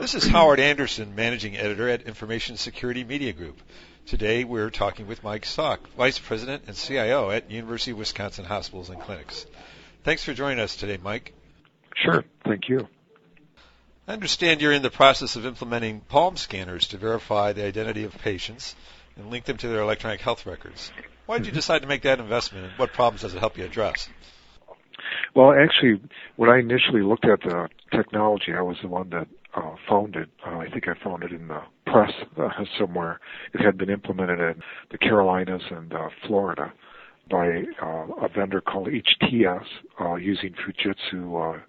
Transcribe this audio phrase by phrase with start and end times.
[0.00, 3.60] This is Howard Anderson, Managing Editor at Information Security Media Group.
[4.04, 8.90] Today we're talking with Mike Salk, Vice President and CIO at University of Wisconsin Hospitals
[8.90, 9.46] and Clinics.
[10.04, 11.32] Thanks for joining us today, Mike.
[11.96, 12.86] Sure, thank you.
[14.06, 18.16] I understand you're in the process of implementing palm scanners to verify the identity of
[18.18, 18.76] patients
[19.16, 20.92] and link them to their electronic health records.
[21.24, 21.56] Why did you mm-hmm.
[21.56, 24.08] decide to make that investment and what problems does it help you address?
[25.34, 26.00] Well, actually,
[26.36, 30.28] when I initially looked at the technology, I was the one that uh, found it.
[30.46, 33.20] Uh, I think I found it in the press uh, somewhere.
[33.54, 36.72] It had been implemented in the Carolinas and uh, Florida
[37.30, 39.64] by uh, a vendor called HTS
[40.00, 41.60] uh, using Fujitsu uh,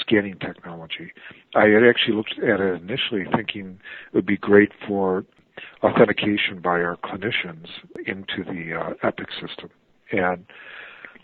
[0.00, 1.12] scanning technology.
[1.54, 3.78] I had actually looked at it initially thinking
[4.12, 5.24] it would be great for
[5.82, 7.66] authentication by our clinicians
[8.06, 9.70] into the uh, Epic system.
[10.12, 10.46] And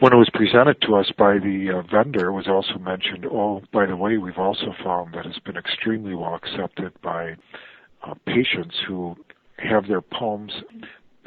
[0.00, 3.62] when it was presented to us by the uh, vendor, it was also mentioned, oh,
[3.72, 7.36] by the way, we've also found that it's been extremely well accepted by
[8.02, 9.16] uh, patients who
[9.58, 10.52] have their palms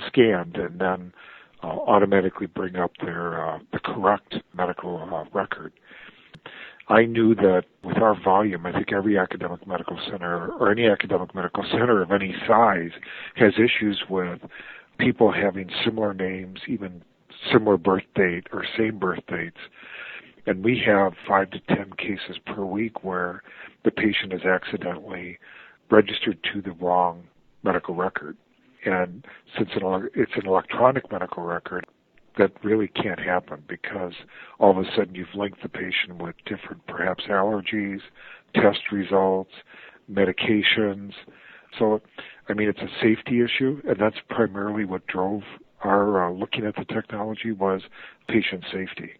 [0.08, 1.12] scanned and then
[1.64, 5.74] uh, automatically bring up their uh, the correct medical uh, record.
[6.88, 11.36] I knew that with our volume, I think every academic medical center or any academic
[11.36, 12.92] medical center of any size
[13.36, 14.40] has issues with
[14.98, 17.04] people having similar names, even
[17.52, 19.58] similar birth date or same birth dates.
[20.46, 23.44] And we have five to ten cases per week where
[23.84, 25.38] the patient is accidentally
[25.92, 27.24] registered to the wrong
[27.64, 28.38] medical record.
[28.86, 29.26] And
[29.58, 31.86] since it's an electronic medical record,
[32.38, 34.14] that really can't happen because
[34.60, 38.00] all of a sudden you've linked the patient with different perhaps allergies,
[38.56, 39.52] test results,
[40.10, 41.12] medications.
[41.78, 42.02] So,
[42.48, 45.44] I mean, it's a safety issue, and that's primarily what drove
[45.84, 47.82] our uh, looking at the technology was
[48.28, 49.12] patient safety.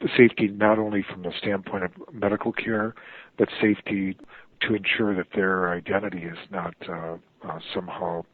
[0.00, 2.94] The safety not only from the standpoint of medical care,
[3.38, 4.16] but safety
[4.62, 8.24] to ensure that their identity is not uh, uh, somehow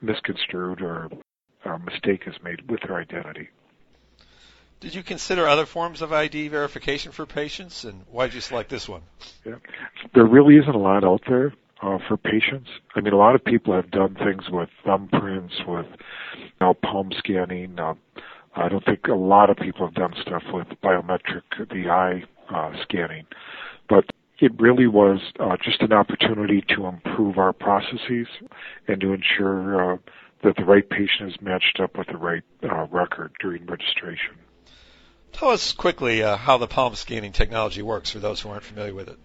[0.00, 1.10] misconstrued or
[1.64, 3.48] a mistake is made with their identity.
[4.80, 8.70] Did you consider other forms of ID verification for patients, and why did you select
[8.70, 9.02] this one?
[9.44, 9.56] Yeah.
[10.14, 11.52] There really isn't a lot out there
[11.82, 12.68] uh, for patients.
[12.94, 15.86] I mean, a lot of people have done things with thumbprints, with
[16.36, 17.78] you know, palm scanning.
[17.78, 17.94] Uh,
[18.54, 22.24] I don't think a lot of people have done stuff with biometric, the eye
[22.54, 23.26] uh, scanning,
[23.88, 24.04] but
[24.40, 28.26] it really was uh, just an opportunity to improve our processes
[28.88, 29.96] and to ensure uh,
[30.42, 34.34] that the right patient is matched up with the right uh, record during registration.
[35.32, 38.94] Tell us quickly uh, how the palm scanning technology works for those who aren't familiar
[38.94, 39.18] with it.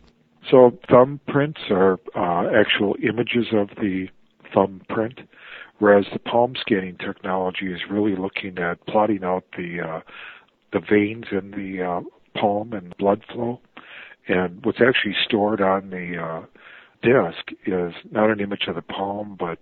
[0.50, 4.08] So thumbprints are uh, actual images of the
[4.54, 5.22] thumbprint,
[5.80, 10.00] whereas the palm scanning technology is really looking at plotting out the uh,
[10.72, 12.02] the veins in the uh,
[12.40, 13.60] palm and blood flow.
[14.28, 16.46] And what's actually stored on the uh,
[17.02, 19.60] disk is not an image of the palm, but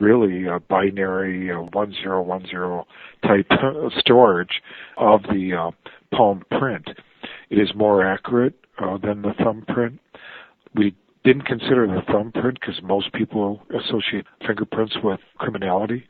[0.00, 2.82] really a binary uh, 1010
[3.22, 3.46] type
[3.98, 4.62] storage
[4.96, 5.70] of the uh,
[6.16, 6.88] palm print.
[7.50, 10.00] It is more accurate uh, than the thumbprint.
[10.76, 10.94] We
[11.24, 16.06] didn't consider the thumbprint because most people associate fingerprints with criminality.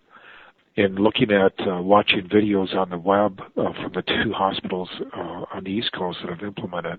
[0.76, 5.44] In looking at uh, watching videos on the web uh, from the two hospitals uh,
[5.54, 6.98] on the East Coast that have implemented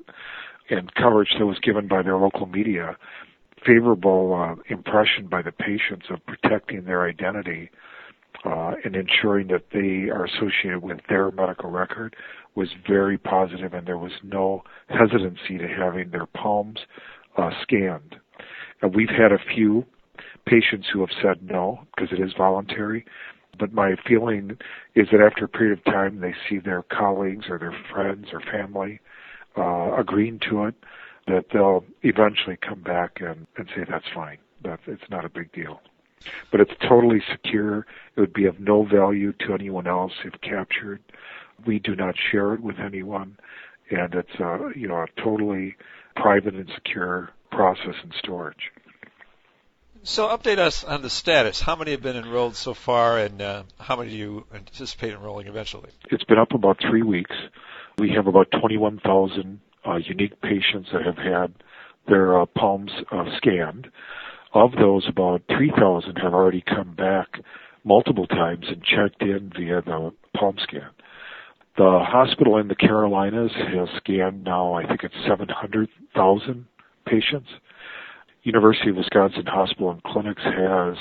[0.69, 2.97] and coverage that was given by their local media,
[3.66, 7.69] favorable uh, impression by the patients of protecting their identity
[8.45, 12.16] uh, and ensuring that they are associated with their medical record
[12.56, 16.79] was very positive, and there was no hesitancy to having their palms
[17.37, 18.15] uh, scanned.
[18.81, 19.85] And we've had a few
[20.45, 23.05] patients who have said no because it is voluntary.
[23.59, 24.57] But my feeling
[24.95, 28.39] is that after a period of time, they see their colleagues or their friends or
[28.39, 28.99] family
[29.57, 30.75] uh, agreeing to it,
[31.25, 34.37] that they'll eventually come back and, and say that's fine.
[34.63, 35.81] That it's not a big deal.
[36.51, 37.85] But it's totally secure.
[38.15, 41.01] It would be of no value to anyone else if captured.
[41.65, 43.37] We do not share it with anyone,
[43.89, 45.75] and it's a you know a totally
[46.22, 48.71] private and secure process and storage.
[50.03, 51.59] So update us on the status.
[51.59, 55.47] How many have been enrolled so far, and uh, how many do you anticipate enrolling
[55.47, 55.89] eventually?
[56.09, 57.36] It's been up about three weeks.
[57.97, 61.53] We have about 21,000 uh, unique patients that have had
[62.07, 63.89] their uh, palms uh, scanned.
[64.53, 67.27] Of those, about 3,000 have already come back
[67.83, 70.89] multiple times and checked in via the palm scan.
[71.77, 76.65] The hospital in the Carolinas has scanned now, I think it's 700,000
[77.06, 77.50] patients.
[78.41, 80.95] University of Wisconsin Hospital and Clinics has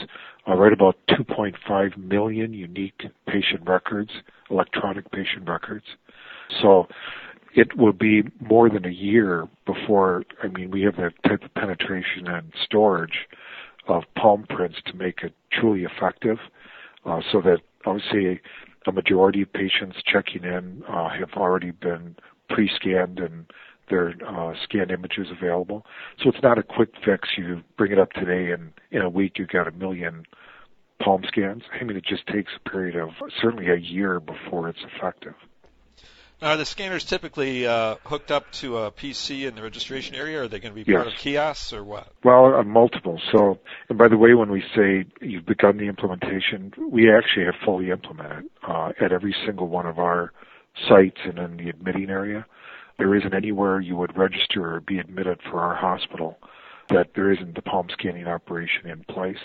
[0.47, 4.11] uh, right about 2.5 million unique patient records,
[4.51, 5.87] electronic patient records.
[6.61, 6.89] So
[7.55, 11.55] it will be more than a year before, I mean, we have that type of
[11.55, 13.27] penetration and storage
[13.89, 16.37] of palm prints to make it truly effective
[17.07, 18.41] uh, so that obviously
[18.87, 22.17] a majority of patients checking in uh, have already been
[22.49, 23.47] pre-scanned and
[23.89, 25.85] their uh, scanned images available.
[26.23, 27.29] So it's not a quick fix.
[27.37, 30.25] You bring it up today, and in a week you've got a million
[31.03, 31.63] palm scans.
[31.79, 33.11] I mean, it just takes a period of
[33.41, 35.35] certainly a year before it's effective.
[36.41, 40.41] Now, are the scanners typically uh, hooked up to a PC in the registration area,
[40.41, 41.03] or are they going to be yes.
[41.03, 42.09] part of kiosks, or what?
[42.25, 43.19] Well, uh, multiple.
[43.33, 47.55] So, and by the way, when we say you've begun the implementation, we actually have
[47.65, 50.33] fully implemented uh, at every single one of our
[50.89, 52.45] sites and in the admitting area.
[52.99, 56.39] There isn't anywhere you would register or be admitted for our hospital
[56.91, 59.39] that there isn't the palm scanning operation in place.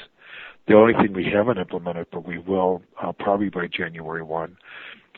[0.68, 4.58] The only thing we haven't implemented, but we will uh, probably by January 1,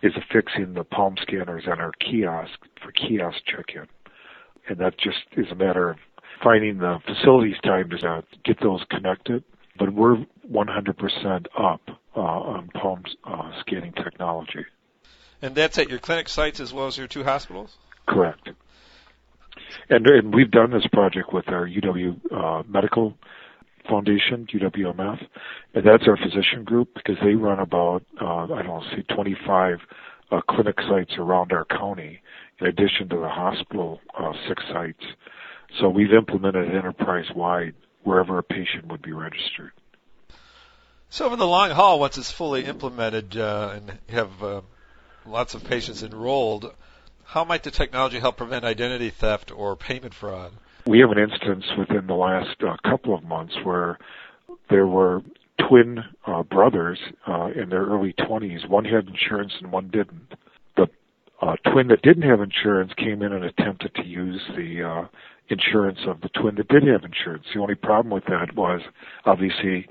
[0.04, 3.88] is affixing the palm scanners on our kiosk for kiosk check-in.
[4.68, 5.98] And that just is a matter of
[6.44, 9.44] finding the facilities time to get those connected.
[9.80, 10.18] But we're
[10.52, 11.82] 100% up
[12.16, 14.66] uh, on palm uh, scanning technology.
[15.42, 17.76] And that's at your clinic sites as well as your two hospitals?
[18.06, 18.50] Correct.
[19.90, 23.18] And, and we've done this project with our UW uh, Medical
[23.88, 25.20] Foundation, UWMF,
[25.74, 29.80] and that's our physician group because they run about, uh, I don't know, say 25
[30.32, 32.22] uh, clinic sites around our county
[32.60, 35.04] in addition to the hospital uh, six sites.
[35.80, 39.72] So we've implemented it enterprise wide wherever a patient would be registered.
[41.10, 44.62] So over the long haul, once it's fully implemented uh, and have uh,
[45.26, 46.74] lots of patients enrolled,
[47.26, 50.54] how might the technology help prevent identity theft or payment fraud?
[50.86, 53.98] We have an instance within the last uh, couple of months where
[54.70, 55.22] there were
[55.68, 58.68] twin uh, brothers uh, in their early 20s.
[58.68, 60.34] One had insurance and one didn't.
[60.76, 60.88] The
[61.42, 65.08] uh, twin that didn't have insurance came in and attempted to use the uh,
[65.50, 67.46] insurance of the twin that did have insurance.
[67.54, 68.82] The only problem with that was
[69.26, 69.88] obviously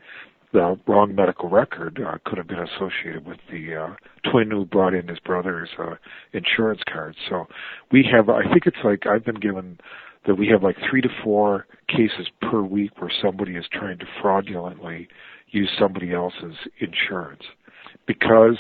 [0.52, 4.92] the wrong medical record uh, could have been associated with the uh, twin who brought
[4.94, 5.94] in his brother's uh,
[6.32, 7.16] insurance card.
[7.30, 7.46] So
[7.90, 9.78] we have, I think it's like I've been given
[10.26, 14.06] that we have like three to four cases per week where somebody is trying to
[14.20, 15.08] fraudulently
[15.48, 17.42] use somebody else's insurance
[18.06, 18.56] because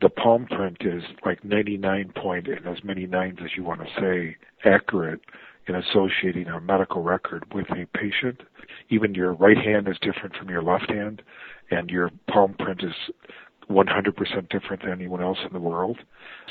[0.00, 4.00] the palm print is like 99 point and as many nines as you want to
[4.00, 5.20] say accurate
[5.68, 8.42] in associating a medical record with a patient.
[8.90, 11.22] Even your right hand is different from your left hand,
[11.70, 12.94] and your palm print is
[13.70, 15.98] 100% different than anyone else in the world.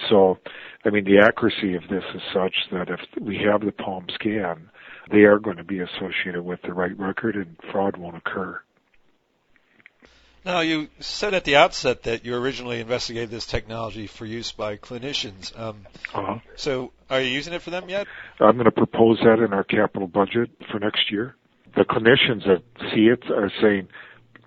[0.09, 0.37] So,
[0.83, 4.69] I mean, the accuracy of this is such that if we have the palm scan,
[5.11, 8.59] they are going to be associated with the right record and fraud won't occur.
[10.45, 14.77] Now, you said at the outset that you originally investigated this technology for use by
[14.77, 15.57] clinicians.
[15.59, 16.37] Um, uh-huh.
[16.55, 18.05] So, are you using it for them yet?
[18.39, 21.35] I'm going to propose that in our capital budget for next year.
[21.75, 22.61] The clinicians that
[22.93, 23.87] see it are saying,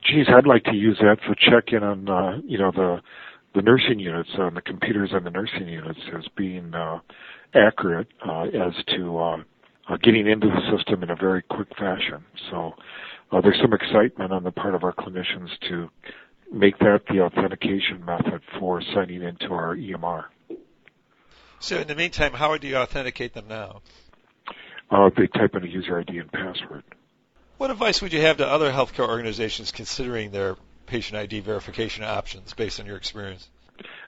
[0.03, 3.01] geez, I'd like to use that for check-in on, uh, you know, the
[3.55, 6.99] the nursing units on the computers on the nursing units as being uh,
[7.55, 9.37] accurate uh, as to uh,
[9.89, 12.25] uh, getting into the system in a very quick fashion.
[12.51, 12.75] So
[13.33, 15.89] uh, there's some excitement on the part of our clinicians to
[16.53, 20.25] make that the authentication method for signing into our EMR.
[21.61, 23.83] So in the meantime, how do you authenticate them now?
[24.91, 26.85] Uh, they type in a user ID and password.
[27.59, 30.55] What advice would you have to other healthcare organizations considering their
[30.87, 33.49] patient ID verification options based on your experience?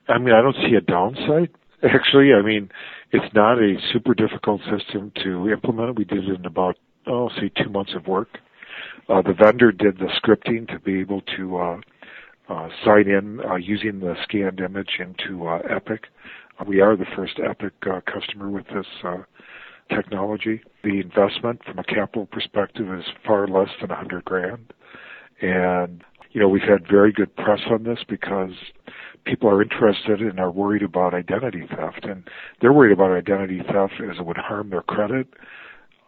[0.07, 1.49] I mean, I don't see a downside.
[1.83, 2.71] Actually, I mean,
[3.11, 5.97] it's not a super difficult system to implement.
[5.97, 6.77] We did it in about,
[7.07, 8.29] oh, say two months of work.
[9.09, 11.81] Uh, the vendor did the scripting to be able to uh,
[12.47, 16.05] uh, sign in uh, using the scanned image into uh, Epic.
[16.65, 18.85] We are the first Epic uh, customer with this
[19.95, 20.61] technology.
[20.83, 24.73] The investment from a capital perspective is far less than a hundred grand.
[25.41, 28.51] And, you know, we've had very good press on this because
[29.25, 32.05] people are interested and are worried about identity theft.
[32.05, 32.27] And
[32.59, 35.27] they're worried about identity theft as it would harm their credit.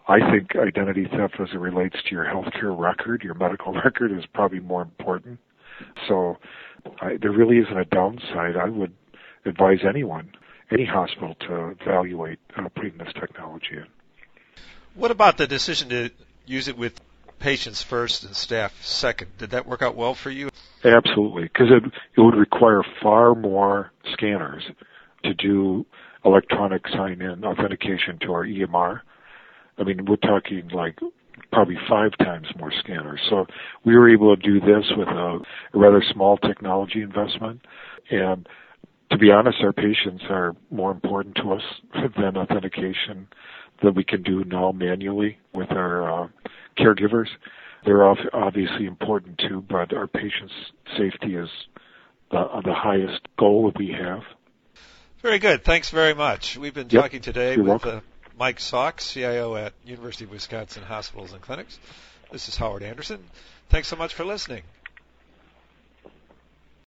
[0.07, 4.25] I think identity theft as it relates to your healthcare record, your medical record is
[4.33, 5.39] probably more important.
[6.07, 6.37] So
[7.01, 8.57] I, there really isn't a downside.
[8.57, 8.93] I would
[9.45, 10.31] advise anyone
[10.71, 13.85] any hospital to evaluate uh, putting this technology in.
[14.95, 16.09] What about the decision to
[16.45, 16.99] use it with
[17.39, 19.37] patients first and staff second?
[19.37, 20.49] Did that work out well for you?
[20.83, 21.83] Absolutely, because it,
[22.17, 24.63] it would require far more scanners
[25.23, 25.85] to do
[26.25, 29.01] electronic sign-in authentication to our EMR.
[29.77, 30.99] I mean, we're talking like
[31.51, 33.19] probably five times more scanners.
[33.29, 33.45] So
[33.85, 35.39] we were able to do this with a,
[35.73, 37.61] a rather small technology investment
[38.09, 38.47] and
[39.13, 41.61] to be honest, our patients are more important to us
[42.17, 43.27] than authentication
[43.83, 46.27] that we can do now manually with our uh,
[46.77, 47.27] caregivers.
[47.85, 50.53] They're obviously important too, but our patients'
[50.97, 51.49] safety is
[52.31, 54.21] the, uh, the highest goal that we have.
[55.21, 55.63] Very good.
[55.63, 56.57] Thanks very much.
[56.57, 57.03] We've been yep.
[57.03, 58.01] talking today You're with uh,
[58.39, 61.77] Mike Salk, CIO at University of Wisconsin Hospitals and Clinics.
[62.31, 63.23] This is Howard Anderson.
[63.69, 64.63] Thanks so much for listening.